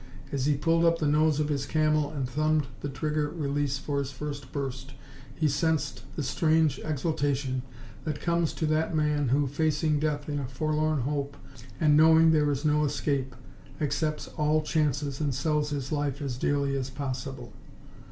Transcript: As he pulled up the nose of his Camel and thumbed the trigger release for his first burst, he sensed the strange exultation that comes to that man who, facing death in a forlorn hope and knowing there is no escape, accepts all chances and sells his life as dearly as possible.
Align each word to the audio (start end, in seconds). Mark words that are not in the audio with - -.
As 0.31 0.47
he 0.47 0.57
pulled 0.57 0.83
up 0.83 0.97
the 0.97 1.05
nose 1.05 1.39
of 1.39 1.49
his 1.49 1.67
Camel 1.67 2.09
and 2.09 2.27
thumbed 2.27 2.65
the 2.79 2.89
trigger 2.89 3.29
release 3.29 3.77
for 3.77 3.99
his 3.99 4.09
first 4.11 4.51
burst, 4.51 4.93
he 5.35 5.47
sensed 5.47 6.01
the 6.15 6.23
strange 6.23 6.79
exultation 6.83 7.61
that 8.03 8.19
comes 8.19 8.51
to 8.53 8.65
that 8.65 8.95
man 8.95 9.27
who, 9.27 9.45
facing 9.45 9.99
death 9.99 10.27
in 10.27 10.39
a 10.39 10.47
forlorn 10.47 11.01
hope 11.01 11.37
and 11.79 11.95
knowing 11.95 12.31
there 12.31 12.49
is 12.49 12.65
no 12.65 12.83
escape, 12.83 13.35
accepts 13.79 14.27
all 14.37 14.63
chances 14.63 15.21
and 15.21 15.35
sells 15.35 15.69
his 15.69 15.91
life 15.91 16.19
as 16.19 16.35
dearly 16.35 16.75
as 16.75 16.89
possible. 16.89 17.53